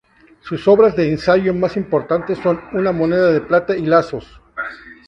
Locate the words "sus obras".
0.41-0.95